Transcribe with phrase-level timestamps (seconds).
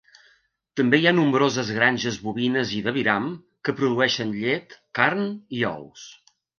[0.79, 3.31] També hi ha nombroses granges bovines i d'aviram,
[3.69, 5.27] que produeixen llet, carn
[5.63, 6.13] i ous.